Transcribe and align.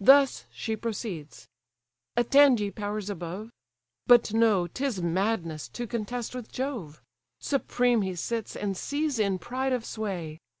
Thus 0.00 0.46
she 0.52 0.74
proceeds—"Attend, 0.74 2.58
ye 2.58 2.72
powers 2.72 3.08
above! 3.08 3.52
But 4.04 4.34
know, 4.34 4.66
'tis 4.66 5.00
madness 5.00 5.68
to 5.68 5.86
contest 5.86 6.34
with 6.34 6.50
Jove: 6.50 7.00
Supreme 7.38 8.02
he 8.02 8.16
sits; 8.16 8.56
and 8.56 8.76
sees, 8.76 9.20
in 9.20 9.38
pride 9.38 9.72
of 9.72 9.84
sway. 9.84 10.40